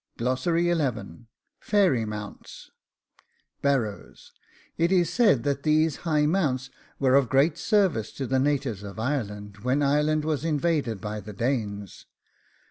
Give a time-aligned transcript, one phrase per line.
[1.59, 2.71] FAIRY MOUNTS
[3.61, 4.31] Barrows.
[4.75, 8.97] It is said that these high mounts were of great service to the natives of
[8.97, 12.07] Ireland when Ireland was invaded by the Danes.